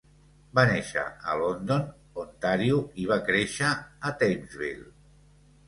[0.59, 1.03] Va néixer
[1.33, 1.83] a London,
[2.25, 4.93] Ontario, i va créixer a Thamesville.